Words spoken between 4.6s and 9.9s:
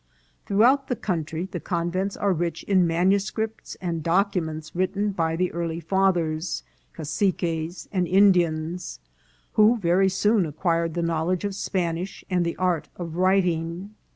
written by the early fathers, ca ciques, and Indians, who